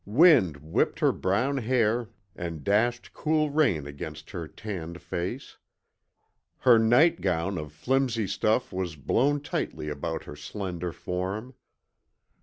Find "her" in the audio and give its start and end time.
1.01-1.11, 4.31-4.47, 6.57-6.79, 10.23-10.35